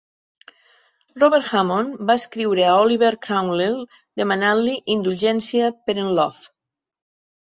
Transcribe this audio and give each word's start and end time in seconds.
Robert 1.23 1.45
Hammond 1.59 1.99
va 2.11 2.15
escriure 2.21 2.65
a 2.69 2.79
Oliver 2.85 3.13
Cromwell 3.27 3.77
demanant-li 4.23 4.75
indulgència 4.95 5.71
per 5.85 5.99
en 6.05 6.09
Love. 6.23 6.53